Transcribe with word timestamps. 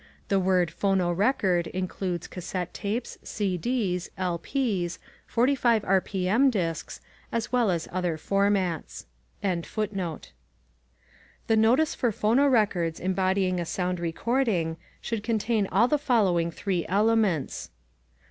The 0.29 0.39
word 0.39 0.71
"phonorecord" 0.71 1.67
includes 1.67 2.25
cassette 2.25 2.73
tapes, 2.73 3.19
CDs, 3.23 4.09
LPs, 4.17 4.97
45 5.27 5.85
r. 5.85 6.01
p. 6.01 6.27
m. 6.27 6.49
disks, 6.49 7.01
as 7.31 7.51
well 7.51 7.69
as 7.69 7.87
other 7.91 8.17
formats. 8.17 9.05
The 9.43 9.63
notice 11.55 11.93
for 11.93 12.11
phonorecords 12.11 12.99
embodying 12.99 13.59
a 13.59 13.65
sound 13.67 13.99
recording 13.99 14.77
should 15.01 15.21
contain 15.21 15.67
all 15.71 15.87
the 15.87 15.99
following 15.99 16.49
three 16.49 16.83
elements: 16.89 17.69
1. 17.71 17.75